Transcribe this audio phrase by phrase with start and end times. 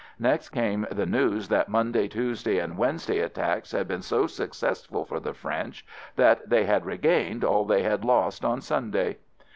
[0.17, 5.19] Next came the news that Monday, Tuesday, and Wednesday attacks had been so successful for
[5.19, 5.85] the French
[6.15, 9.17] that they had regained all they had lost on Sunday